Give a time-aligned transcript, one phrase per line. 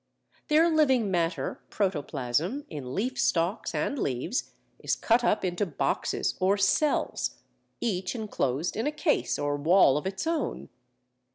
[0.47, 6.57] Their living matter (protoplasm) in leaf stalks and leaves is cut up into boxes or
[6.57, 7.35] cells,
[7.79, 10.69] each enclosed in a case or wall of its own.